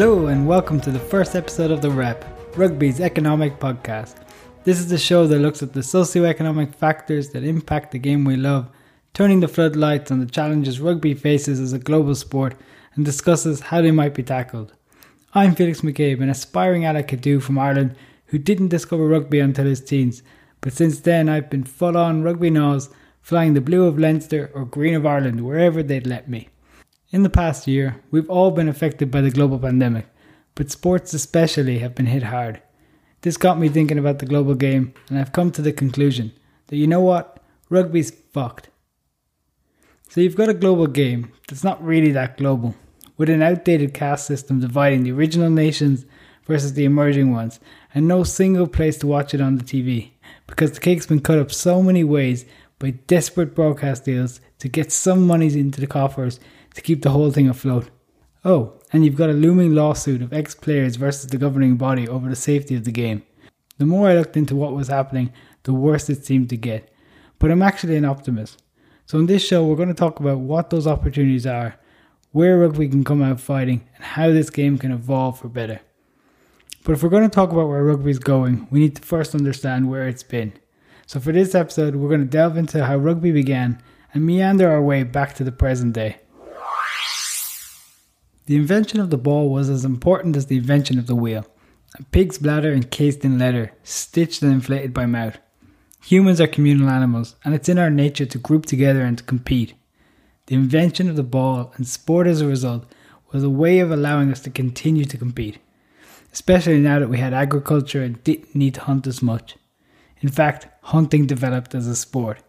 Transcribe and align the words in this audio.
Hello, 0.00 0.28
and 0.28 0.46
welcome 0.46 0.80
to 0.82 0.92
the 0.92 1.00
first 1.00 1.34
episode 1.34 1.72
of 1.72 1.82
The 1.82 1.90
Rep, 1.90 2.24
Rugby's 2.56 3.00
economic 3.00 3.58
podcast. 3.58 4.14
This 4.62 4.78
is 4.78 4.86
the 4.86 4.96
show 4.96 5.26
that 5.26 5.40
looks 5.40 5.60
at 5.60 5.72
the 5.72 5.82
socio-economic 5.82 6.72
factors 6.72 7.30
that 7.30 7.42
impact 7.42 7.90
the 7.90 7.98
game 7.98 8.24
we 8.24 8.36
love, 8.36 8.70
turning 9.12 9.40
the 9.40 9.48
floodlights 9.48 10.12
on 10.12 10.20
the 10.20 10.26
challenges 10.26 10.80
rugby 10.80 11.14
faces 11.14 11.58
as 11.58 11.72
a 11.72 11.80
global 11.80 12.14
sport 12.14 12.54
and 12.94 13.04
discusses 13.04 13.58
how 13.58 13.82
they 13.82 13.90
might 13.90 14.14
be 14.14 14.22
tackled. 14.22 14.72
I'm 15.34 15.56
Felix 15.56 15.80
McCabe, 15.80 16.22
an 16.22 16.30
aspiring 16.30 16.82
alickadoo 16.82 17.42
from 17.42 17.58
Ireland 17.58 17.96
who 18.26 18.38
didn't 18.38 18.68
discover 18.68 19.08
rugby 19.08 19.40
until 19.40 19.66
his 19.66 19.80
teens, 19.80 20.22
but 20.60 20.72
since 20.72 21.00
then 21.00 21.28
I've 21.28 21.50
been 21.50 21.64
full 21.64 21.96
on 21.96 22.22
rugby 22.22 22.50
nose, 22.50 22.88
flying 23.20 23.54
the 23.54 23.60
blue 23.60 23.88
of 23.88 23.98
Leinster 23.98 24.52
or 24.54 24.64
green 24.64 24.94
of 24.94 25.04
Ireland 25.04 25.44
wherever 25.44 25.82
they'd 25.82 26.06
let 26.06 26.28
me. 26.28 26.50
In 27.10 27.22
the 27.22 27.30
past 27.30 27.66
year, 27.66 28.02
we've 28.10 28.28
all 28.28 28.50
been 28.50 28.68
affected 28.68 29.10
by 29.10 29.22
the 29.22 29.30
global 29.30 29.58
pandemic, 29.58 30.08
but 30.54 30.70
sports 30.70 31.14
especially 31.14 31.78
have 31.78 31.94
been 31.94 32.04
hit 32.04 32.24
hard. 32.24 32.60
This 33.22 33.38
got 33.38 33.58
me 33.58 33.70
thinking 33.70 33.96
about 33.96 34.18
the 34.18 34.26
global 34.26 34.54
game, 34.54 34.92
and 35.08 35.18
I've 35.18 35.32
come 35.32 35.50
to 35.52 35.62
the 35.62 35.72
conclusion 35.72 36.32
that 36.66 36.76
you 36.76 36.86
know 36.86 37.00
what? 37.00 37.42
Rugby's 37.70 38.10
fucked. 38.10 38.68
So 40.10 40.20
you've 40.20 40.36
got 40.36 40.50
a 40.50 40.54
global 40.54 40.86
game 40.86 41.32
that's 41.48 41.64
not 41.64 41.82
really 41.82 42.12
that 42.12 42.36
global, 42.36 42.74
with 43.16 43.30
an 43.30 43.40
outdated 43.40 43.94
caste 43.94 44.26
system 44.26 44.60
dividing 44.60 45.04
the 45.04 45.12
original 45.12 45.48
nations 45.48 46.04
versus 46.44 46.74
the 46.74 46.84
emerging 46.84 47.32
ones, 47.32 47.58
and 47.94 48.06
no 48.06 48.22
single 48.22 48.66
place 48.66 48.98
to 48.98 49.06
watch 49.06 49.32
it 49.32 49.40
on 49.40 49.56
the 49.56 49.64
TV, 49.64 50.10
because 50.46 50.72
the 50.72 50.80
cake's 50.80 51.06
been 51.06 51.20
cut 51.20 51.38
up 51.38 51.52
so 51.52 51.82
many 51.82 52.04
ways 52.04 52.44
by 52.78 52.90
desperate 52.90 53.54
broadcast 53.54 54.04
deals 54.04 54.42
to 54.58 54.68
get 54.68 54.92
some 54.92 55.26
monies 55.26 55.56
into 55.56 55.80
the 55.80 55.86
coffers 55.86 56.38
to 56.78 56.82
keep 56.84 57.02
the 57.02 57.10
whole 57.10 57.32
thing 57.32 57.48
afloat. 57.48 57.90
Oh, 58.44 58.74
and 58.92 59.04
you've 59.04 59.16
got 59.16 59.30
a 59.30 59.32
looming 59.34 59.74
lawsuit 59.74 60.22
of 60.22 60.32
ex 60.32 60.54
players 60.54 60.94
versus 60.94 61.26
the 61.26 61.36
governing 61.36 61.76
body 61.76 62.06
over 62.06 62.28
the 62.28 62.36
safety 62.36 62.76
of 62.76 62.84
the 62.84 62.92
game. 62.92 63.24
The 63.78 63.84
more 63.84 64.08
I 64.08 64.14
looked 64.14 64.36
into 64.36 64.54
what 64.54 64.74
was 64.74 64.86
happening, 64.86 65.32
the 65.64 65.72
worse 65.72 66.08
it 66.08 66.24
seemed 66.24 66.50
to 66.50 66.56
get. 66.56 66.92
But 67.40 67.50
I'm 67.50 67.62
actually 67.62 67.96
an 67.96 68.04
optimist. 68.04 68.62
So, 69.06 69.18
in 69.18 69.26
this 69.26 69.44
show, 69.44 69.64
we're 69.64 69.74
going 69.74 69.88
to 69.88 69.94
talk 69.94 70.20
about 70.20 70.38
what 70.38 70.70
those 70.70 70.86
opportunities 70.86 71.46
are, 71.46 71.74
where 72.30 72.58
rugby 72.58 72.88
can 72.88 73.02
come 73.02 73.24
out 73.24 73.40
fighting, 73.40 73.84
and 73.96 74.04
how 74.04 74.30
this 74.30 74.48
game 74.48 74.78
can 74.78 74.92
evolve 74.92 75.40
for 75.40 75.48
better. 75.48 75.80
But 76.84 76.92
if 76.92 77.02
we're 77.02 77.08
going 77.08 77.28
to 77.28 77.34
talk 77.34 77.50
about 77.50 77.66
where 77.66 77.82
rugby 77.82 78.12
is 78.12 78.20
going, 78.20 78.68
we 78.70 78.78
need 78.78 78.94
to 78.94 79.02
first 79.02 79.34
understand 79.34 79.90
where 79.90 80.06
it's 80.06 80.22
been. 80.22 80.52
So, 81.06 81.18
for 81.18 81.32
this 81.32 81.56
episode, 81.56 81.96
we're 81.96 82.08
going 82.08 82.20
to 82.20 82.26
delve 82.26 82.56
into 82.56 82.84
how 82.84 82.98
rugby 82.98 83.32
began 83.32 83.82
and 84.14 84.24
meander 84.24 84.70
our 84.70 84.82
way 84.82 85.02
back 85.02 85.34
to 85.34 85.44
the 85.44 85.50
present 85.50 85.92
day. 85.92 86.18
The 88.48 88.56
invention 88.56 88.98
of 88.98 89.10
the 89.10 89.18
ball 89.18 89.50
was 89.50 89.68
as 89.68 89.84
important 89.84 90.34
as 90.34 90.46
the 90.46 90.56
invention 90.56 90.98
of 90.98 91.06
the 91.06 91.14
wheel. 91.14 91.44
A 91.98 92.02
pig's 92.04 92.38
bladder 92.38 92.72
encased 92.72 93.22
in 93.22 93.38
leather, 93.38 93.72
stitched 93.82 94.40
and 94.40 94.50
inflated 94.50 94.94
by 94.94 95.04
mouth. 95.04 95.38
Humans 96.06 96.40
are 96.40 96.46
communal 96.46 96.88
animals, 96.88 97.36
and 97.44 97.54
it's 97.54 97.68
in 97.68 97.78
our 97.78 97.90
nature 97.90 98.24
to 98.24 98.38
group 98.38 98.64
together 98.64 99.02
and 99.02 99.18
to 99.18 99.24
compete. 99.24 99.74
The 100.46 100.54
invention 100.54 101.10
of 101.10 101.16
the 101.16 101.22
ball 101.22 101.74
and 101.76 101.86
sport 101.86 102.26
as 102.26 102.40
a 102.40 102.46
result 102.46 102.90
was 103.34 103.44
a 103.44 103.50
way 103.50 103.80
of 103.80 103.90
allowing 103.90 104.32
us 104.32 104.40
to 104.40 104.50
continue 104.50 105.04
to 105.04 105.18
compete, 105.18 105.58
especially 106.32 106.80
now 106.80 107.00
that 107.00 107.10
we 107.10 107.18
had 107.18 107.34
agriculture 107.34 108.02
and 108.02 108.24
didn't 108.24 108.54
need 108.54 108.76
to 108.76 108.80
hunt 108.80 109.06
as 109.06 109.20
much. 109.20 109.56
In 110.22 110.30
fact, 110.30 110.68
hunting 110.84 111.26
developed 111.26 111.74
as 111.74 111.86
a 111.86 111.94
sport. 111.94 112.42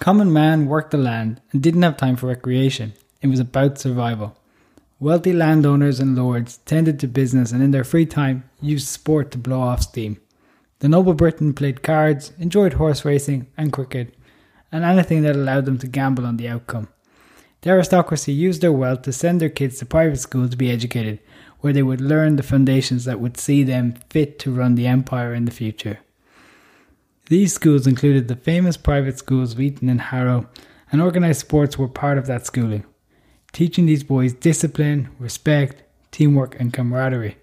Common 0.00 0.32
man 0.32 0.66
worked 0.66 0.90
the 0.90 0.98
land 0.98 1.40
and 1.52 1.62
didn't 1.62 1.82
have 1.82 1.96
time 1.96 2.16
for 2.16 2.26
recreation. 2.26 2.94
It 3.22 3.28
was 3.28 3.38
about 3.38 3.78
survival. 3.78 4.36
Wealthy 4.98 5.34
landowners 5.34 6.00
and 6.00 6.16
lords 6.16 6.56
tended 6.64 6.98
to 7.00 7.06
business 7.06 7.52
and 7.52 7.62
in 7.62 7.70
their 7.70 7.84
free 7.84 8.06
time 8.06 8.48
used 8.62 8.88
sport 8.88 9.30
to 9.30 9.38
blow 9.38 9.60
off 9.60 9.82
steam. 9.82 10.18
The 10.78 10.88
noble 10.88 11.12
Briton 11.12 11.52
played 11.52 11.82
cards, 11.82 12.32
enjoyed 12.38 12.72
horse 12.72 13.04
racing 13.04 13.46
and 13.58 13.74
cricket, 13.74 14.14
and 14.72 14.84
anything 14.84 15.22
that 15.22 15.36
allowed 15.36 15.66
them 15.66 15.76
to 15.80 15.86
gamble 15.86 16.24
on 16.24 16.38
the 16.38 16.48
outcome. 16.48 16.88
The 17.60 17.70
aristocracy 17.70 18.32
used 18.32 18.62
their 18.62 18.72
wealth 18.72 19.02
to 19.02 19.12
send 19.12 19.38
their 19.38 19.50
kids 19.50 19.78
to 19.78 19.86
private 19.86 20.16
schools 20.16 20.50
to 20.50 20.56
be 20.56 20.70
educated, 20.70 21.20
where 21.60 21.74
they 21.74 21.82
would 21.82 22.00
learn 22.00 22.36
the 22.36 22.42
foundations 22.42 23.04
that 23.04 23.20
would 23.20 23.36
see 23.36 23.62
them 23.62 23.96
fit 24.08 24.38
to 24.40 24.50
run 24.50 24.76
the 24.76 24.86
empire 24.86 25.34
in 25.34 25.44
the 25.44 25.50
future. 25.50 25.98
These 27.28 27.52
schools 27.52 27.86
included 27.86 28.28
the 28.28 28.36
famous 28.36 28.78
private 28.78 29.18
schools 29.18 29.52
of 29.52 29.60
Eton 29.60 29.90
and 29.90 30.00
Harrow, 30.00 30.48
and 30.90 31.02
organised 31.02 31.40
sports 31.40 31.76
were 31.76 31.86
part 31.86 32.16
of 32.16 32.26
that 32.28 32.46
schooling 32.46 32.86
teaching 33.56 33.86
these 33.86 34.04
boys 34.04 34.34
discipline, 34.34 35.08
respect, 35.18 35.82
teamwork, 36.10 36.60
and 36.60 36.74
camaraderie. 36.74 37.38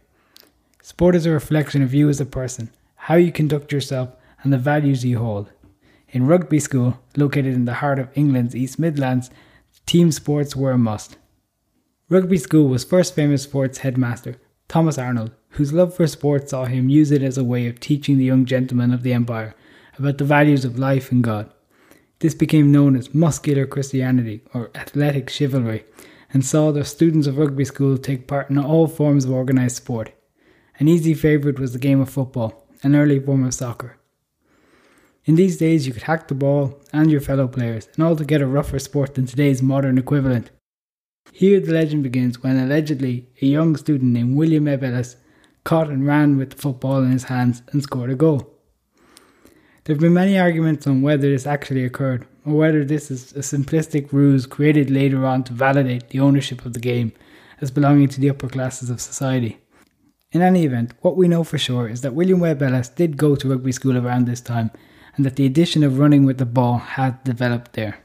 Sport 0.80 1.16
is 1.16 1.26
a 1.26 1.32
reflection 1.32 1.82
of 1.82 1.92
you 1.92 2.08
as 2.08 2.22
a 2.22 2.26
person, 2.40 2.70
how 2.96 3.16
you 3.16 3.32
conduct 3.32 3.72
yourself, 3.72 4.10
and 4.44 4.54
the 4.54 4.60
values 4.60 5.04
you 5.04 5.18
hold. 5.18 5.50
In 6.10 6.28
rugby 6.28 6.60
school, 6.60 7.00
located 7.18 7.56
in 7.56 7.66
the 7.66 7.82
heart 7.82 7.98
of 7.98 8.10
England's 8.14 8.56
East 8.56 8.78
Midlands, 8.78 9.32
team 9.88 10.12
sports 10.12 10.56
were 10.56 10.70
a 10.70 10.78
must. 10.78 11.18
Rugby 12.10 12.38
school 12.38 12.68
was 12.68 12.84
first 12.84 13.16
famous 13.16 13.48
for 13.48 13.66
its 13.66 13.80
headmaster, 13.80 14.36
Thomas 14.68 15.00
Arnold, 15.00 15.32
whose 15.50 15.74
love 15.74 15.96
for 15.96 16.06
sport 16.06 16.48
saw 16.48 16.66
him 16.66 16.90
use 16.90 17.10
it 17.10 17.24
as 17.24 17.40
a 17.40 17.44
way 17.44 17.66
of 17.66 17.80
teaching 17.80 18.20
the 18.20 18.26
young 18.26 18.46
gentlemen 18.46 18.94
of 18.94 19.02
the 19.02 19.14
empire 19.14 19.56
about 19.98 20.20
the 20.20 20.26
values 20.26 20.64
of 20.64 20.78
life 20.78 21.12
and 21.12 21.24
God. 21.24 21.52
This 22.20 22.34
became 22.34 22.72
known 22.72 22.96
as 22.96 23.14
muscular 23.14 23.66
Christianity 23.66 24.42
or 24.54 24.72
athletic 24.76 25.30
chivalry 25.30 25.86
and 26.34 26.46
saw 26.46 26.72
the 26.72 26.86
students 26.86 27.28
of 27.28 27.38
rugby 27.38 27.66
school 27.66 27.98
take 27.98 28.28
part 28.28 28.50
in 28.50 28.58
all 28.58 28.88
forms 28.88 29.26
of 29.26 29.32
organised 29.32 29.78
sport. 29.78 30.12
An 30.80 30.88
easy 30.88 31.14
favourite 31.14 31.60
was 31.60 31.74
the 31.74 31.80
game 31.80 32.02
of 32.02 32.10
football, 32.10 32.66
an 32.82 32.96
early 32.96 33.20
form 33.20 33.44
of 33.46 33.54
soccer. 33.54 33.98
In 35.26 35.36
these 35.36 35.58
days, 35.58 35.88
you 35.88 35.94
could 35.94 36.04
hack 36.04 36.28
the 36.28 36.34
ball 36.34 36.82
and 36.92 37.10
your 37.10 37.22
fellow 37.22 37.48
players, 37.48 37.88
an 37.96 38.04
altogether 38.04 38.48
rougher 38.48 38.80
sport 38.80 39.16
than 39.16 39.26
today's 39.26 39.62
modern 39.62 39.98
equivalent. 39.98 40.50
Here 41.32 41.60
the 41.60 41.72
legend 41.72 42.04
begins 42.04 42.44
when 42.44 42.58
allegedly 42.58 43.30
a 43.42 43.46
young 43.46 43.78
student 43.78 44.12
named 44.12 44.36
William 44.36 44.66
Webb 44.66 44.84
Ellis 44.84 45.16
caught 45.64 45.90
and 45.90 46.06
ran 46.06 46.38
with 46.38 46.52
the 46.52 46.58
football 46.58 47.02
in 47.04 47.12
his 47.12 47.26
hands 47.26 47.62
and 47.72 47.82
scored 47.82 48.10
a 48.10 48.16
goal. 48.16 48.53
There 49.84 49.94
have 49.94 50.02
been 50.02 50.14
many 50.14 50.40
arguments 50.40 50.88
on 50.88 51.02
whether 51.02 51.30
this 51.30 51.46
actually 51.46 51.84
occurred, 51.84 52.26
or 52.46 52.54
whether 52.54 52.86
this 52.86 53.12
is 53.12 53.34
a 53.34 53.40
simplistic 53.40 54.14
ruse 54.14 54.46
created 54.46 54.90
later 54.90 55.26
on 55.26 55.44
to 55.44 55.54
validate 55.54 56.08
the 56.10 56.22
ownership 56.22 56.66
of 56.66 56.72
the 56.72 56.80
game 56.80 57.12
as 57.60 57.70
belonging 57.70 58.08
to 58.10 58.22
the 58.22 58.30
upper 58.30 58.48
classes 58.48 58.90
of 58.90 59.02
society. 59.02 59.58
In 60.32 60.42
any 60.42 60.64
event, 60.64 60.94
what 61.02 61.18
we 61.18 61.28
know 61.28 61.44
for 61.44 61.58
sure 61.58 61.90
is 61.90 62.00
that 62.00 62.14
William 62.14 62.40
Webb 62.40 62.62
Ellis 62.62 62.88
did 62.88 63.18
go 63.18 63.36
to 63.36 63.50
rugby 63.50 63.74
school 63.74 63.98
around 63.98 64.26
this 64.26 64.40
time, 64.40 64.72
and 65.18 65.26
that 65.26 65.36
the 65.36 65.46
addition 65.46 65.84
of 65.84 66.00
running 66.00 66.24
with 66.24 66.38
the 66.38 66.46
ball 66.46 66.78
had 66.78 67.22
developed 67.26 67.74
there. 67.74 68.00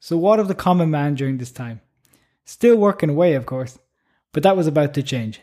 So, 0.00 0.18
what 0.18 0.38
of 0.38 0.48
the 0.48 0.54
common 0.54 0.90
man 0.90 1.14
during 1.14 1.38
this 1.38 1.50
time? 1.50 1.80
Still 2.44 2.76
working 2.76 3.08
away, 3.08 3.32
of 3.32 3.46
course, 3.46 3.78
but 4.32 4.42
that 4.42 4.56
was 4.56 4.66
about 4.66 4.92
to 4.94 5.02
change. 5.02 5.40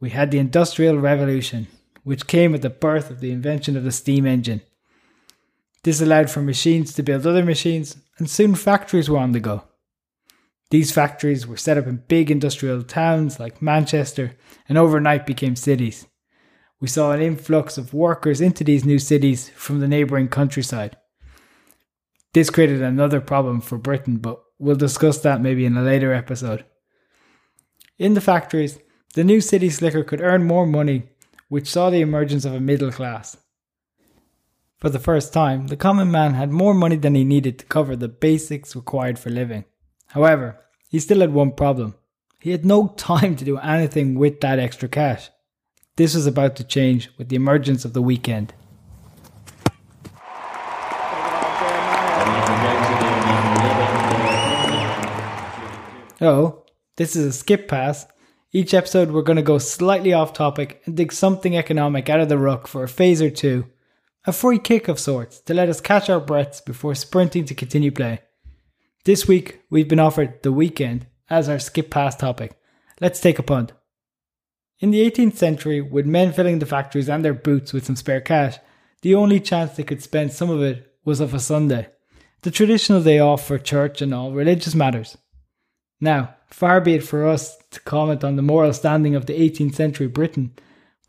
We 0.00 0.10
had 0.10 0.30
the 0.30 0.38
Industrial 0.38 0.96
Revolution, 0.96 1.68
which 2.02 2.26
came 2.26 2.54
at 2.54 2.62
the 2.62 2.70
birth 2.70 3.10
of 3.10 3.20
the 3.20 3.32
invention 3.32 3.76
of 3.76 3.84
the 3.84 3.92
steam 3.92 4.26
engine. 4.26 4.62
This 5.82 6.00
allowed 6.00 6.30
for 6.30 6.42
machines 6.42 6.92
to 6.94 7.02
build 7.02 7.26
other 7.26 7.44
machines, 7.44 7.96
and 8.18 8.28
soon 8.28 8.54
factories 8.54 9.08
were 9.08 9.18
on 9.18 9.32
the 9.32 9.40
go. 9.40 9.64
These 10.70 10.92
factories 10.92 11.46
were 11.46 11.56
set 11.56 11.78
up 11.78 11.86
in 11.86 12.04
big 12.06 12.30
industrial 12.30 12.82
towns 12.82 13.40
like 13.40 13.62
Manchester 13.62 14.36
and 14.68 14.78
overnight 14.78 15.26
became 15.26 15.56
cities. 15.56 16.06
We 16.80 16.88
saw 16.88 17.12
an 17.12 17.20
influx 17.20 17.76
of 17.76 17.92
workers 17.92 18.40
into 18.40 18.62
these 18.62 18.84
new 18.84 18.98
cities 18.98 19.50
from 19.50 19.80
the 19.80 19.88
neighbouring 19.88 20.28
countryside. 20.28 20.96
This 22.32 22.50
created 22.50 22.80
another 22.80 23.20
problem 23.20 23.60
for 23.60 23.76
Britain, 23.76 24.18
but 24.18 24.40
we'll 24.58 24.76
discuss 24.76 25.18
that 25.18 25.40
maybe 25.40 25.66
in 25.66 25.76
a 25.76 25.82
later 25.82 26.14
episode. 26.14 26.64
In 27.98 28.14
the 28.14 28.20
factories, 28.20 28.78
the 29.14 29.24
new 29.24 29.40
city 29.40 29.68
slicker 29.68 30.04
could 30.04 30.20
earn 30.20 30.44
more 30.44 30.66
money 30.66 31.08
which 31.50 31.68
saw 31.68 31.90
the 31.90 32.00
emergence 32.00 32.44
of 32.44 32.54
a 32.54 32.60
middle 32.60 32.92
class. 32.92 33.36
For 34.78 34.88
the 34.88 35.00
first 35.00 35.32
time, 35.32 35.66
the 35.66 35.76
common 35.76 36.08
man 36.08 36.34
had 36.34 36.52
more 36.52 36.72
money 36.72 36.94
than 36.94 37.16
he 37.16 37.24
needed 37.24 37.58
to 37.58 37.66
cover 37.66 37.96
the 37.96 38.06
basics 38.06 38.76
required 38.76 39.18
for 39.18 39.30
living. 39.30 39.64
However, 40.06 40.60
he 40.88 41.00
still 41.00 41.20
had 41.20 41.32
one 41.34 41.50
problem. 41.50 41.96
He 42.38 42.52
had 42.52 42.64
no 42.64 42.86
time 42.96 43.34
to 43.34 43.44
do 43.44 43.58
anything 43.58 44.14
with 44.14 44.40
that 44.40 44.60
extra 44.60 44.88
cash. 44.88 45.28
This 45.96 46.14
was 46.14 46.24
about 46.24 46.54
to 46.56 46.64
change 46.64 47.10
with 47.18 47.28
the 47.28 47.36
emergence 47.36 47.84
of 47.84 47.94
the 47.94 48.00
weekend. 48.00 48.54
Oh, 56.20 56.64
this 56.94 57.16
is 57.16 57.26
a 57.26 57.32
skip 57.32 57.66
pass 57.66 58.06
each 58.52 58.74
episode, 58.74 59.12
we're 59.12 59.22
going 59.22 59.36
to 59.36 59.42
go 59.42 59.58
slightly 59.58 60.12
off 60.12 60.32
topic 60.32 60.82
and 60.84 60.96
dig 60.96 61.12
something 61.12 61.56
economic 61.56 62.08
out 62.08 62.20
of 62.20 62.28
the 62.28 62.38
ruck 62.38 62.66
for 62.66 62.82
a 62.82 62.88
phase 62.88 63.22
or 63.22 63.30
two. 63.30 63.66
A 64.26 64.32
free 64.32 64.58
kick 64.58 64.88
of 64.88 64.98
sorts 64.98 65.38
to 65.42 65.54
let 65.54 65.68
us 65.68 65.80
catch 65.80 66.10
our 66.10 66.20
breaths 66.20 66.60
before 66.60 66.94
sprinting 66.94 67.44
to 67.44 67.54
continue 67.54 67.92
play. 67.92 68.20
This 69.04 69.28
week, 69.28 69.60
we've 69.70 69.88
been 69.88 70.00
offered 70.00 70.42
the 70.42 70.52
weekend 70.52 71.06
as 71.30 71.48
our 71.48 71.60
skip 71.60 71.90
pass 71.90 72.16
topic. 72.16 72.58
let's 73.00 73.20
take 73.20 73.38
a 73.38 73.42
punt. 73.42 73.72
In 74.80 74.90
the 74.90 75.08
18th 75.08 75.36
century, 75.36 75.80
with 75.80 76.04
men 76.04 76.32
filling 76.32 76.58
the 76.58 76.66
factories 76.66 77.08
and 77.08 77.24
their 77.24 77.34
boots 77.34 77.72
with 77.72 77.86
some 77.86 77.96
spare 77.96 78.20
cash, 78.20 78.58
the 79.02 79.14
only 79.14 79.38
chance 79.38 79.72
they 79.72 79.84
could 79.84 80.02
spend 80.02 80.32
some 80.32 80.50
of 80.50 80.60
it 80.60 80.92
was 81.04 81.20
of 81.20 81.32
a 81.32 81.38
Sunday, 81.38 81.88
the 82.42 82.50
traditional 82.50 83.02
day 83.02 83.20
off 83.20 83.46
for 83.46 83.58
church 83.58 84.02
and 84.02 84.12
all 84.12 84.32
religious 84.32 84.74
matters. 84.74 85.16
Now, 86.00 86.34
far 86.50 86.80
be 86.80 86.94
it 86.94 87.04
for 87.04 87.26
us 87.26 87.56
to 87.70 87.80
comment 87.80 88.24
on 88.24 88.36
the 88.36 88.42
moral 88.42 88.72
standing 88.72 89.14
of 89.14 89.26
the 89.26 89.38
18th 89.38 89.74
century 89.74 90.06
Britain, 90.06 90.52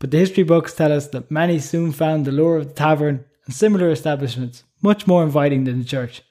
but 0.00 0.10
the 0.10 0.18
history 0.18 0.44
books 0.44 0.74
tell 0.74 0.92
us 0.92 1.08
that 1.08 1.30
many 1.30 1.58
soon 1.58 1.92
found 1.92 2.24
the 2.24 2.32
lure 2.32 2.56
of 2.56 2.68
the 2.68 2.74
tavern 2.74 3.24
and 3.46 3.54
similar 3.54 3.90
establishments 3.90 4.64
much 4.82 5.06
more 5.06 5.22
inviting 5.22 5.64
than 5.64 5.78
the 5.78 5.84
church. 5.84 6.22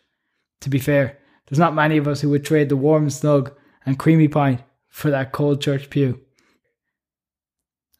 To 0.61 0.69
be 0.69 0.79
fair, 0.79 1.17
there's 1.47 1.59
not 1.59 1.75
many 1.75 1.97
of 1.97 2.07
us 2.07 2.21
who 2.21 2.29
would 2.29 2.45
trade 2.45 2.69
the 2.69 2.75
warm 2.75 3.09
snug 3.09 3.53
and 3.85 3.97
creamy 3.97 4.27
pint 4.27 4.61
for 4.89 5.09
that 5.09 5.31
cold 5.31 5.61
church 5.61 5.89
pew. 5.89 6.19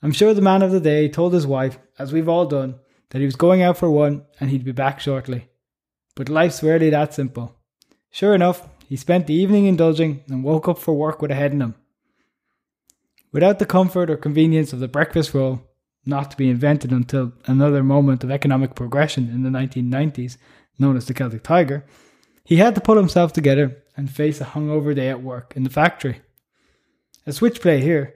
I'm 0.04 0.12
sure 0.12 0.34
the 0.34 0.42
man 0.42 0.62
of 0.62 0.72
the 0.72 0.80
day 0.80 1.08
told 1.08 1.34
his 1.34 1.48
wife, 1.48 1.78
as 2.00 2.12
we've 2.12 2.30
all 2.30 2.46
done, 2.46 2.75
that 3.10 3.19
he 3.19 3.25
was 3.25 3.36
going 3.36 3.62
out 3.62 3.78
for 3.78 3.90
one 3.90 4.25
and 4.40 4.50
he'd 4.50 4.66
be 4.66 4.72
back 4.72 5.00
shortly. 5.00 5.50
But 6.16 6.30
life's 6.30 6.63
rarely 6.63 6.90
that 6.90 7.13
simple. 7.13 7.56
Sure 8.10 8.34
enough, 8.36 8.68
he 8.92 8.98
spent 8.98 9.26
the 9.26 9.34
evening 9.34 9.68
indulging 9.68 10.22
and 10.28 10.44
woke 10.44 10.68
up 10.68 10.78
for 10.78 10.94
work 10.94 11.22
with 11.22 11.32
a 11.32 11.34
head 11.34 11.54
in 11.54 11.62
him. 11.62 11.76
Without 13.32 13.58
the 13.58 13.66
comfort 13.66 14.10
or 14.10 14.18
convenience 14.18 14.74
of 14.74 14.82
the 14.82 14.88
breakfast 14.90 15.34
roll, 15.34 15.62
not 16.06 16.30
to 16.30 16.36
be 16.36 16.50
invented 16.50 16.92
until 16.92 17.32
another 17.46 17.84
moment 17.84 18.22
of 18.22 18.30
economic 18.30 18.76
progression 18.76 19.30
in 19.30 19.44
the 19.44 19.50
1990s, 19.50 20.36
known 20.78 20.98
as 20.98 21.06
the 21.06 21.14
Celtic 21.14 21.42
Tiger, 21.42 21.86
he 22.44 22.58
had 22.58 22.76
to 22.76 22.82
pull 22.82 22.98
himself 22.98 23.32
together 23.32 23.82
and 23.96 24.12
face 24.12 24.42
a 24.42 24.44
hungover 24.44 24.94
day 24.94 25.08
at 25.08 25.24
work 25.24 25.54
in 25.56 25.64
the 25.64 25.70
factory. 25.70 26.20
A 27.26 27.32
switch 27.32 27.62
play 27.62 27.80
here. 27.80 28.16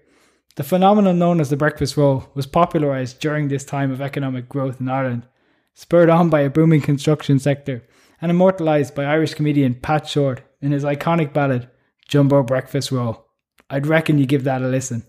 The 0.57 0.63
phenomenon 0.65 1.17
known 1.17 1.39
as 1.39 1.49
the 1.49 1.55
breakfast 1.55 1.95
roll 1.95 2.25
was 2.33 2.47
popularised 2.47 3.21
during 3.21 3.47
this 3.47 3.63
time 3.63 3.91
of 3.91 4.01
economic 4.01 4.49
growth 4.49 4.81
in 4.81 4.89
Ireland, 4.89 5.25
spurred 5.73 6.09
on 6.09 6.29
by 6.29 6.41
a 6.41 6.49
booming 6.49 6.81
construction 6.81 7.39
sector, 7.39 7.81
and 8.21 8.29
immortalised 8.29 8.93
by 8.93 9.05
Irish 9.05 9.35
comedian 9.35 9.75
Pat 9.75 10.05
Shortt 10.05 10.41
in 10.65 10.71
his 10.71 10.83
iconic 10.83 11.31
ballad, 11.31 11.69
Jumbo 12.07 12.41
Breakfast 12.41 12.91
Roll. 12.91 13.27
I'd 13.69 13.85
reckon 13.85 14.17
you 14.17 14.25
give 14.25 14.43
that 14.45 14.63
a 14.63 14.67
listen. 14.67 15.05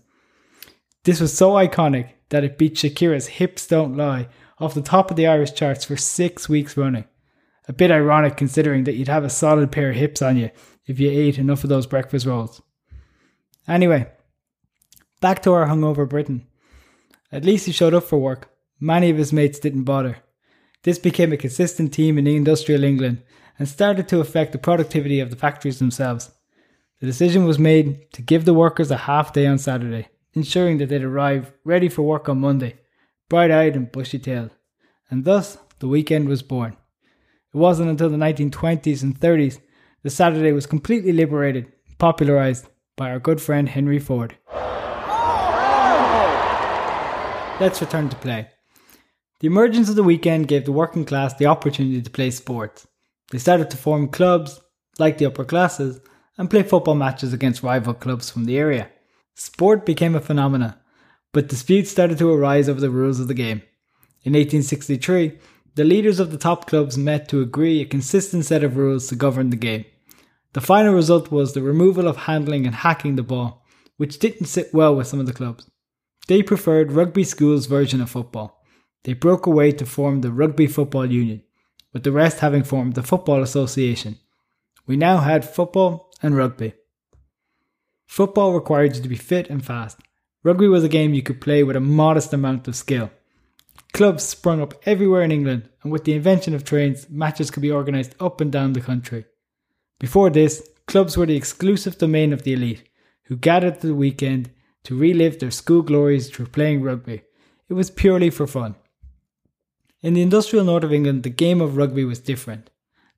This 1.03 1.19
was 1.19 1.35
so 1.35 1.53
iconic 1.53 2.09
that 2.29 2.43
it 2.43 2.57
beat 2.57 2.75
Shakira's 2.75 3.27
Hips 3.27 3.65
Don't 3.65 3.97
Lie 3.97 4.27
off 4.59 4.75
the 4.75 4.81
top 4.81 5.09
of 5.09 5.17
the 5.17 5.25
Irish 5.27 5.53
charts 5.53 5.83
for 5.83 5.97
six 5.97 6.47
weeks 6.47 6.77
running. 6.77 7.05
A 7.67 7.73
bit 7.73 7.91
ironic 7.91 8.37
considering 8.37 8.83
that 8.83 8.95
you'd 8.95 9.07
have 9.07 9.23
a 9.23 9.29
solid 9.29 9.71
pair 9.71 9.89
of 9.89 9.95
hips 9.95 10.21
on 10.21 10.37
you 10.37 10.51
if 10.85 10.99
you 10.99 11.09
ate 11.09 11.37
enough 11.37 11.63
of 11.63 11.69
those 11.69 11.87
breakfast 11.87 12.25
rolls. 12.25 12.61
Anyway, 13.67 14.07
back 15.21 15.41
to 15.41 15.53
our 15.53 15.65
hungover 15.65 16.07
Britain. 16.07 16.47
At 17.31 17.45
least 17.45 17.65
he 17.65 17.71
showed 17.71 17.93
up 17.93 18.03
for 18.03 18.19
work. 18.19 18.51
Many 18.79 19.09
of 19.09 19.17
his 19.17 19.33
mates 19.33 19.59
didn't 19.59 19.83
bother. 19.83 20.17
This 20.83 20.99
became 20.99 21.33
a 21.33 21.37
consistent 21.37 21.93
team 21.93 22.17
in 22.17 22.27
industrial 22.27 22.83
England 22.83 23.23
and 23.59 23.67
started 23.67 24.07
to 24.07 24.19
affect 24.19 24.51
the 24.51 24.57
productivity 24.57 25.19
of 25.19 25.29
the 25.29 25.35
factories 25.35 25.79
themselves. 25.79 26.31
The 26.99 27.05
decision 27.05 27.45
was 27.45 27.59
made 27.59 28.11
to 28.13 28.21
give 28.21 28.45
the 28.45 28.53
workers 28.53 28.91
a 28.91 28.97
half 28.97 29.33
day 29.33 29.45
on 29.45 29.57
Saturday 29.57 30.09
ensuring 30.37 30.77
that 30.77 30.87
they'd 30.89 31.03
arrive 31.03 31.51
ready 31.65 31.89
for 31.89 32.03
work 32.03 32.29
on 32.29 32.39
Monday, 32.39 32.75
bright 33.27 33.51
eyed 33.51 33.75
and 33.75 33.91
bushy 33.91 34.19
tailed. 34.19 34.51
And 35.09 35.25
thus, 35.25 35.57
the 35.79 35.87
weekend 35.87 36.29
was 36.29 36.43
born. 36.43 36.77
It 37.53 37.57
wasn't 37.57 37.89
until 37.89 38.09
the 38.09 38.17
1920s 38.17 39.03
and 39.03 39.19
30s 39.19 39.59
that 40.03 40.09
Saturday 40.11 40.51
was 40.51 40.65
completely 40.65 41.11
liberated 41.11 41.65
and 41.87 41.97
popularised 41.97 42.67
by 42.95 43.09
our 43.09 43.19
good 43.19 43.41
friend 43.41 43.67
Henry 43.67 43.99
Ford. 43.99 44.37
Let's 47.59 47.81
return 47.81 48.09
to 48.09 48.15
play. 48.17 48.49
The 49.39 49.47
emergence 49.47 49.89
of 49.89 49.95
the 49.95 50.03
weekend 50.03 50.47
gave 50.47 50.65
the 50.65 50.71
working 50.71 51.05
class 51.05 51.33
the 51.33 51.47
opportunity 51.47 52.01
to 52.01 52.09
play 52.09 52.31
sports. 52.31 52.87
They 53.31 53.37
started 53.37 53.69
to 53.71 53.77
form 53.77 54.07
clubs, 54.07 54.61
like 54.99 55.17
the 55.17 55.25
upper 55.25 55.43
classes, 55.43 55.99
and 56.37 56.49
play 56.49 56.63
football 56.63 56.95
matches 56.95 57.33
against 57.33 57.63
rival 57.63 57.93
clubs 57.93 58.29
from 58.29 58.45
the 58.45 58.57
area. 58.57 58.89
Sport 59.35 59.85
became 59.85 60.15
a 60.15 60.21
phenomenon, 60.21 60.75
but 61.33 61.47
disputes 61.47 61.91
started 61.91 62.17
to 62.19 62.31
arise 62.31 62.69
over 62.69 62.79
the 62.79 62.89
rules 62.89 63.19
of 63.19 63.27
the 63.27 63.33
game. 63.33 63.61
In 64.23 64.33
1863, 64.33 65.37
the 65.75 65.83
leaders 65.83 66.19
of 66.19 66.31
the 66.31 66.37
top 66.37 66.67
clubs 66.67 66.97
met 66.97 67.29
to 67.29 67.41
agree 67.41 67.81
a 67.81 67.85
consistent 67.85 68.45
set 68.45 68.63
of 68.63 68.77
rules 68.77 69.07
to 69.07 69.15
govern 69.15 69.51
the 69.51 69.55
game. 69.55 69.85
The 70.53 70.61
final 70.61 70.93
result 70.93 71.29
was 71.31 71.53
the 71.53 71.61
removal 71.61 72.07
of 72.07 72.17
handling 72.17 72.65
and 72.65 72.73
hacking 72.73 73.15
the 73.15 73.23
ball, 73.23 73.63
which 73.97 74.19
didn't 74.19 74.47
sit 74.47 74.73
well 74.73 74.95
with 74.95 75.07
some 75.07 75.19
of 75.19 75.27
the 75.27 75.33
clubs. 75.33 75.69
They 76.27 76.41
preferred 76.41 76.91
rugby 76.91 77.23
school's 77.23 77.67
version 77.67 78.01
of 78.01 78.09
football. 78.09 78.63
They 79.03 79.13
broke 79.13 79.45
away 79.45 79.71
to 79.73 79.85
form 79.85 80.21
the 80.21 80.31
Rugby 80.31 80.67
Football 80.67 81.11
Union, 81.11 81.43
with 81.97 82.03
the 82.03 82.11
rest 82.11 82.41
having 82.41 82.61
formed 82.61 82.93
the 82.93 83.01
Football 83.01 83.41
Association. 83.41 84.19
We 84.85 84.95
now 84.95 85.17
had 85.17 85.43
football 85.43 86.11
and 86.21 86.37
rugby. 86.37 86.75
Football 88.05 88.53
required 88.53 88.95
you 88.95 89.01
to 89.01 89.09
be 89.09 89.15
fit 89.15 89.49
and 89.49 89.65
fast. 89.65 89.97
Rugby 90.43 90.67
was 90.67 90.83
a 90.83 90.89
game 90.89 91.15
you 91.15 91.23
could 91.23 91.41
play 91.41 91.63
with 91.63 91.75
a 91.75 91.79
modest 91.79 92.31
amount 92.33 92.67
of 92.67 92.75
skill. 92.75 93.09
Clubs 93.93 94.23
sprung 94.23 94.61
up 94.61 94.75
everywhere 94.85 95.23
in 95.23 95.31
England, 95.31 95.69
and 95.81 95.91
with 95.91 96.03
the 96.03 96.13
invention 96.13 96.53
of 96.53 96.63
trains, 96.63 97.09
matches 97.09 97.49
could 97.49 97.63
be 97.63 97.71
organised 97.71 98.13
up 98.19 98.41
and 98.41 98.51
down 98.51 98.73
the 98.73 98.79
country. 98.79 99.25
Before 99.97 100.29
this, 100.29 100.69
clubs 100.85 101.17
were 101.17 101.25
the 101.25 101.35
exclusive 101.35 101.97
domain 101.97 102.31
of 102.31 102.43
the 102.43 102.53
elite, 102.53 102.87
who 103.23 103.37
gathered 103.37 103.73
at 103.73 103.81
the 103.81 103.95
weekend 103.95 104.51
to 104.83 104.95
relive 104.95 105.39
their 105.39 105.49
school 105.49 105.81
glories 105.81 106.29
through 106.29 106.45
playing 106.45 106.83
rugby. 106.83 107.23
It 107.69 107.73
was 107.73 107.89
purely 107.89 108.29
for 108.29 108.45
fun. 108.45 108.75
In 110.07 110.13
the 110.13 110.21
industrial 110.21 110.63
north 110.63 110.85
of 110.85 110.93
England, 110.93 111.23
the 111.23 111.29
game 111.29 111.59
of 111.59 111.75
rugby 111.75 112.05
was 112.05 112.19
different. 112.19 112.69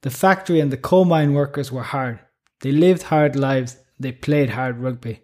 The 0.02 0.10
factory 0.10 0.60
and 0.60 0.72
the 0.72 0.76
coal 0.76 1.06
mine 1.06 1.36
workers 1.36 1.72
were 1.72 1.84
hard. 1.84 2.20
They 2.62 2.72
lived 2.72 3.04
hard 3.04 3.36
lives 3.36 3.78
they 4.00 4.12
played 4.12 4.50
hard 4.50 4.80
rugby. 4.80 5.22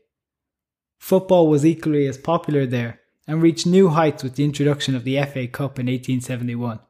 Football 0.99 1.47
was 1.47 1.65
equally 1.65 2.05
as 2.05 2.19
popular 2.19 2.67
there 2.67 2.99
and 3.27 3.41
reached 3.41 3.65
new 3.65 3.89
heights 3.89 4.21
with 4.21 4.35
the 4.35 4.43
introduction 4.43 4.95
of 4.95 5.05
the 5.05 5.19
FA 5.23 5.47
Cup 5.47 5.79
in 5.79 5.87
1871. 5.87 6.81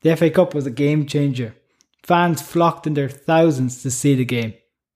The 0.00 0.16
FA 0.16 0.30
Cup 0.30 0.52
was 0.52 0.66
a 0.66 0.72
game 0.72 1.06
changer. 1.06 1.54
Fans 2.02 2.42
flocked 2.42 2.88
in 2.88 2.94
their 2.94 3.08
thousands 3.08 3.84
to 3.84 3.92
see 3.92 4.16
the 4.16 4.24
game, 4.24 4.54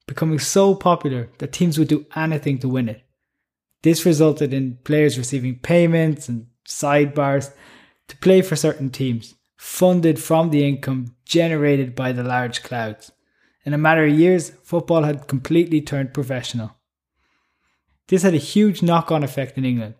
becoming 0.09 0.41
so 0.41 0.75
popular 0.75 1.29
that 1.39 1.53
teams 1.53 1.79
would 1.79 1.87
do 1.87 2.07
anything 2.17 2.59
to 2.59 2.69
win 2.69 2.89
it. 2.89 3.05
This 3.85 4.05
resulted 4.05 4.53
in 4.53 4.79
players 4.83 5.17
receiving 5.17 5.61
payments 5.61 6.29
and 6.29 6.49
sidebars 6.67 7.53
to 8.11 8.17
play 8.17 8.43
for 8.43 8.57
certain 8.57 8.91
teams, 8.91 9.37
funded 9.57 10.19
from 10.19 10.51
the 10.51 10.67
income 10.67 11.15
generated 11.25 11.95
by 11.95 12.11
the 12.11 12.25
large 12.25 12.65
crowds. 12.65 13.13
In 13.65 13.73
a 13.73 13.79
matter 13.79 14.05
of 14.05 14.19
years, 14.19 14.51
football 14.65 15.05
had 15.05 15.29
completely 15.29 15.81
turned 15.81 16.13
professional. 16.13 16.77
This 18.09 18.25
had 18.25 18.35
a 18.35 18.39
huge 18.39 18.83
knock 18.83 19.13
on 19.13 19.23
effect 19.23 19.57
in 19.57 19.65
England. 19.65 19.95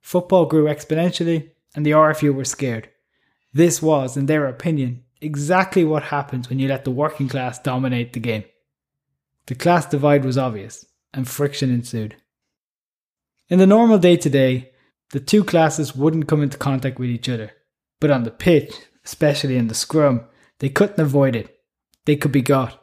Football 0.00 0.46
grew 0.46 0.66
exponentially, 0.66 1.50
and 1.74 1.84
the 1.84 1.90
RFU 1.90 2.32
were 2.32 2.44
scared. 2.44 2.88
This 3.52 3.82
was, 3.82 4.16
in 4.16 4.26
their 4.26 4.46
opinion, 4.46 5.02
exactly 5.20 5.82
what 5.82 6.04
happens 6.04 6.48
when 6.48 6.60
you 6.60 6.68
let 6.68 6.84
the 6.84 6.92
working 6.92 7.28
class 7.28 7.58
dominate 7.58 8.12
the 8.12 8.20
game. 8.20 8.44
The 9.46 9.56
class 9.56 9.86
divide 9.86 10.24
was 10.24 10.38
obvious, 10.38 10.86
and 11.12 11.26
friction 11.26 11.70
ensued. 11.70 12.14
In 13.48 13.58
the 13.58 13.66
normal 13.66 13.98
day 13.98 14.16
to 14.18 14.30
day, 14.30 14.70
the 15.12 15.20
two 15.20 15.44
classes 15.44 15.94
wouldn't 15.94 16.28
come 16.28 16.42
into 16.42 16.58
contact 16.58 16.98
with 16.98 17.10
each 17.10 17.28
other, 17.28 17.52
but 18.00 18.10
on 18.10 18.24
the 18.24 18.30
pitch, 18.30 18.74
especially 19.04 19.56
in 19.56 19.68
the 19.68 19.74
scrum, 19.74 20.24
they 20.58 20.68
couldn't 20.68 21.00
avoid 21.00 21.36
it. 21.36 21.58
They 22.04 22.16
could 22.16 22.32
be 22.32 22.42
got. 22.42 22.82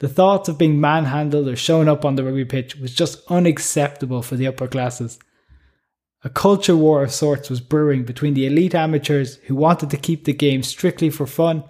The 0.00 0.08
thoughts 0.08 0.48
of 0.48 0.58
being 0.58 0.80
manhandled 0.80 1.48
or 1.48 1.56
shown 1.56 1.88
up 1.88 2.04
on 2.04 2.16
the 2.16 2.24
rugby 2.24 2.44
pitch 2.44 2.76
was 2.76 2.94
just 2.94 3.22
unacceptable 3.28 4.22
for 4.22 4.36
the 4.36 4.46
upper 4.46 4.66
classes. 4.66 5.18
A 6.24 6.30
culture 6.30 6.76
war 6.76 7.04
of 7.04 7.12
sorts 7.12 7.48
was 7.48 7.60
brewing 7.60 8.04
between 8.04 8.34
the 8.34 8.46
elite 8.46 8.74
amateurs 8.74 9.36
who 9.46 9.54
wanted 9.54 9.90
to 9.90 9.96
keep 9.96 10.24
the 10.24 10.32
game 10.32 10.62
strictly 10.62 11.10
for 11.10 11.26
fun 11.26 11.64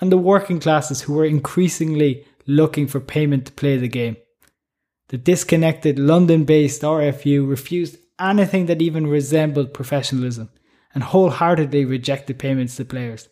and 0.00 0.10
the 0.10 0.18
working 0.18 0.60
classes 0.60 1.02
who 1.02 1.14
were 1.14 1.24
increasingly 1.24 2.24
looking 2.46 2.86
for 2.86 3.00
payment 3.00 3.46
to 3.46 3.52
play 3.52 3.76
the 3.76 3.88
game. 3.88 4.16
The 5.08 5.18
disconnected 5.18 5.98
London 5.98 6.44
based 6.44 6.82
RFU 6.82 7.48
refused 7.48 7.98
anything 8.18 8.66
that 8.66 8.82
even 8.82 9.06
resembled 9.06 9.74
professionalism 9.74 10.50
and 10.94 11.04
wholeheartedly 11.04 11.84
rejected 11.84 12.38
payments 12.38 12.76
to 12.76 12.84
players. 12.84 13.28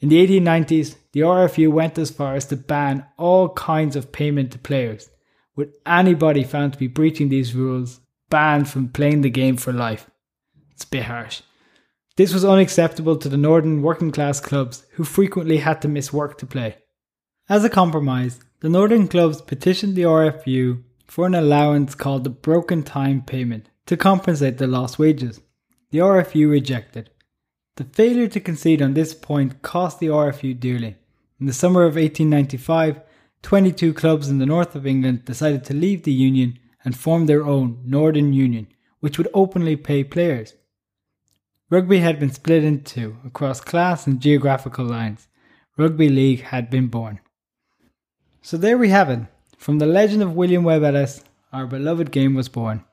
In 0.00 0.08
the 0.08 0.26
1890s, 0.26 0.96
the 1.12 1.20
RFU 1.20 1.70
went 1.70 1.98
as 1.98 2.10
far 2.10 2.34
as 2.34 2.46
to 2.46 2.56
ban 2.56 3.06
all 3.16 3.50
kinds 3.50 3.96
of 3.96 4.12
payment 4.12 4.52
to 4.52 4.58
players, 4.58 5.10
with 5.56 5.74
anybody 5.86 6.42
found 6.42 6.72
to 6.72 6.78
be 6.78 6.86
breaching 6.86 7.28
these 7.28 7.54
rules 7.54 8.00
banned 8.28 8.68
from 8.68 8.88
playing 8.88 9.20
the 9.20 9.30
game 9.30 9.56
for 9.56 9.72
life. 9.72 10.10
It's 10.72 10.84
a 10.84 10.88
bit 10.88 11.04
harsh. 11.04 11.42
This 12.16 12.32
was 12.32 12.44
unacceptable 12.44 13.16
to 13.16 13.28
the 13.28 13.36
northern 13.36 13.82
working 13.82 14.10
class 14.10 14.40
clubs 14.40 14.86
who 14.92 15.04
frequently 15.04 15.58
had 15.58 15.82
to 15.82 15.88
miss 15.88 16.12
work 16.12 16.38
to 16.38 16.46
play. 16.46 16.76
As 17.48 17.64
a 17.64 17.70
compromise, 17.70 18.40
the 18.60 18.68
northern 18.68 19.08
clubs 19.08 19.42
petitioned 19.42 19.96
the 19.96 20.02
RFU 20.02 20.82
for 21.06 21.26
an 21.26 21.34
allowance 21.34 21.94
called 21.94 22.24
the 22.24 22.30
broken 22.30 22.82
time 22.82 23.22
payment 23.22 23.68
to 23.86 23.96
compensate 23.96 24.58
the 24.58 24.66
lost 24.66 24.98
wages. 24.98 25.40
The 25.90 25.98
RFU 25.98 26.50
rejected. 26.50 27.10
The 27.76 27.84
failure 27.84 28.28
to 28.28 28.40
concede 28.40 28.80
on 28.80 28.94
this 28.94 29.14
point 29.14 29.62
cost 29.62 29.98
the 29.98 30.06
RFU 30.06 30.58
dearly. 30.58 30.96
In 31.40 31.46
the 31.46 31.52
summer 31.52 31.82
of 31.82 31.96
1895, 31.96 33.00
22 33.42 33.92
clubs 33.92 34.28
in 34.28 34.38
the 34.38 34.46
north 34.46 34.74
of 34.74 34.86
England 34.86 35.24
decided 35.24 35.64
to 35.64 35.74
leave 35.74 36.04
the 36.04 36.12
Union 36.12 36.58
and 36.84 36.96
form 36.96 37.26
their 37.26 37.44
own 37.44 37.80
Northern 37.84 38.32
Union, 38.32 38.68
which 39.00 39.18
would 39.18 39.28
openly 39.34 39.76
pay 39.76 40.04
players. 40.04 40.54
Rugby 41.70 41.98
had 41.98 42.20
been 42.20 42.30
split 42.30 42.62
in 42.62 42.84
two 42.84 43.16
across 43.24 43.60
class 43.60 44.06
and 44.06 44.20
geographical 44.20 44.84
lines. 44.84 45.28
Rugby 45.76 46.08
League 46.08 46.42
had 46.42 46.70
been 46.70 46.86
born. 46.86 47.20
So 48.40 48.56
there 48.56 48.78
we 48.78 48.90
have 48.90 49.10
it. 49.10 49.20
From 49.58 49.78
the 49.78 49.86
legend 49.86 50.22
of 50.22 50.36
William 50.36 50.62
Webb 50.62 50.84
Ellis, 50.84 51.24
our 51.52 51.66
beloved 51.66 52.12
game 52.12 52.34
was 52.34 52.48
born. 52.48 52.84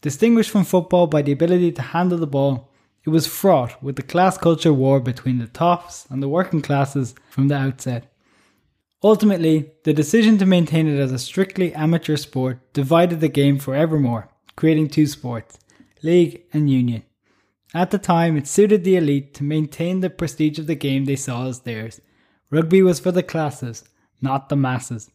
Distinguished 0.00 0.50
from 0.50 0.64
football 0.64 1.06
by 1.08 1.22
the 1.22 1.32
ability 1.32 1.72
to 1.72 1.82
handle 1.82 2.18
the 2.18 2.26
ball, 2.26 2.70
it 3.04 3.10
was 3.10 3.26
fraught 3.26 3.82
with 3.82 3.96
the 3.96 4.02
class 4.02 4.38
culture 4.38 4.72
war 4.72 5.00
between 5.00 5.38
the 5.38 5.48
tops 5.48 6.06
and 6.10 6.22
the 6.22 6.28
working 6.28 6.62
classes 6.62 7.14
from 7.30 7.48
the 7.48 7.56
outset. 7.56 8.12
Ultimately, 9.02 9.72
the 9.84 9.92
decision 9.92 10.38
to 10.38 10.46
maintain 10.46 10.86
it 10.86 10.98
as 11.00 11.12
a 11.12 11.18
strictly 11.18 11.72
amateur 11.74 12.16
sport 12.16 12.72
divided 12.72 13.20
the 13.20 13.28
game 13.28 13.58
forevermore, 13.58 14.28
creating 14.56 14.88
two 14.88 15.06
sports, 15.06 15.58
league 16.02 16.42
and 16.52 16.70
union. 16.70 17.02
At 17.74 17.90
the 17.90 17.98
time, 17.98 18.36
it 18.36 18.46
suited 18.46 18.84
the 18.84 18.96
elite 18.96 19.34
to 19.34 19.44
maintain 19.44 20.00
the 20.00 20.10
prestige 20.10 20.58
of 20.58 20.66
the 20.66 20.74
game 20.74 21.04
they 21.04 21.16
saw 21.16 21.48
as 21.48 21.60
theirs. 21.60 22.00
Rugby 22.50 22.82
was 22.82 22.98
for 22.98 23.12
the 23.12 23.22
classes, 23.22 23.84
not 24.20 24.48
the 24.48 24.56
masses. 24.56 25.10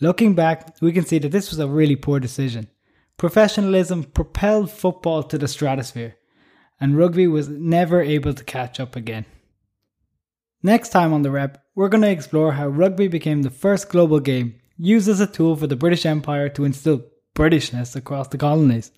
Looking 0.00 0.34
back, 0.34 0.76
we 0.80 0.92
can 0.92 1.04
see 1.04 1.18
that 1.18 1.32
this 1.32 1.50
was 1.50 1.58
a 1.58 1.66
really 1.66 1.96
poor 1.96 2.20
decision. 2.20 2.68
Professionalism 3.16 4.04
propelled 4.04 4.70
football 4.70 5.22
to 5.22 5.38
the 5.38 5.48
stratosphere, 5.48 6.16
and 6.80 6.98
rugby 6.98 7.26
was 7.26 7.48
never 7.48 8.02
able 8.02 8.34
to 8.34 8.44
catch 8.44 8.80
up 8.80 8.96
again. 8.96 9.24
Next 10.62 10.88
time 10.88 11.12
on 11.12 11.22
the 11.22 11.30
rep, 11.30 11.62
we're 11.74 11.88
going 11.88 12.02
to 12.02 12.10
explore 12.10 12.52
how 12.52 12.66
rugby 12.66 13.08
became 13.08 13.42
the 13.42 13.50
first 13.50 13.88
global 13.88 14.18
game 14.18 14.60
used 14.76 15.08
as 15.08 15.20
a 15.20 15.26
tool 15.26 15.56
for 15.56 15.66
the 15.66 15.76
British 15.76 16.06
Empire 16.06 16.48
to 16.50 16.64
instill 16.64 17.04
Britishness 17.34 17.94
across 17.96 18.28
the 18.28 18.38
colonies. 18.38 18.90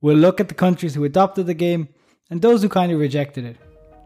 We'll 0.00 0.16
look 0.16 0.40
at 0.40 0.48
the 0.48 0.54
countries 0.54 0.94
who 0.94 1.04
adopted 1.04 1.46
the 1.46 1.54
game 1.54 1.88
and 2.30 2.40
those 2.40 2.62
who 2.62 2.68
kind 2.68 2.92
of 2.92 3.00
rejected 3.00 3.44
it. 3.44 3.56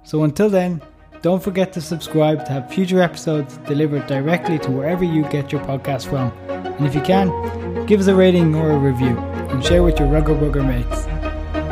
So 0.04 0.24
until 0.24 0.48
then, 0.48 0.80
don't 1.22 1.42
forget 1.42 1.72
to 1.72 1.80
subscribe 1.80 2.44
to 2.44 2.52
have 2.52 2.68
future 2.68 3.00
episodes 3.00 3.56
delivered 3.58 4.06
directly 4.08 4.58
to 4.58 4.70
wherever 4.72 5.04
you 5.04 5.22
get 5.28 5.52
your 5.52 5.60
podcast 5.62 6.08
from. 6.08 6.32
And 6.48 6.84
if 6.84 6.96
you 6.96 7.00
can, 7.00 7.86
give 7.86 8.00
us 8.00 8.08
a 8.08 8.14
rating 8.14 8.54
or 8.56 8.72
a 8.72 8.78
review 8.78 9.16
and 9.16 9.64
share 9.64 9.84
with 9.84 10.00
your 10.00 10.08
Rugger 10.08 10.34
mates. 10.64 11.04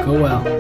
Go 0.07 0.23
well. 0.23 0.60